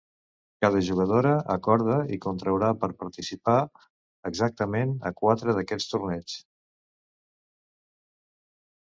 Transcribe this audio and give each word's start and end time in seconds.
Cada 0.63 0.79
jugadora 0.85 1.33
acorda 1.55 1.97
i 2.17 2.19
contraurà 2.23 2.71
per 2.85 2.89
participar 3.05 3.59
exactament 4.33 4.97
a 5.11 5.15
quatre 5.23 5.59
d'aquests 5.61 5.95
torneigs. 5.95 6.43